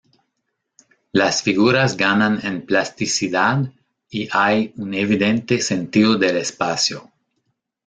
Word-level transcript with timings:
Las 1.11 1.43
figuras 1.43 1.95
ganan 1.95 2.39
en 2.43 2.65
plasticidad 2.65 3.71
y 4.09 4.27
hay 4.31 4.73
un 4.77 4.95
evidente 4.95 5.61
"sentido 5.61 6.15
del 6.17 6.37
espacio". 6.37 7.11